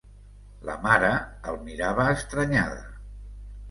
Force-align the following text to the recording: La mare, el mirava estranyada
La 0.69 0.77
mare, 0.87 1.13
el 1.53 1.61
mirava 1.69 2.09
estranyada 2.17 2.85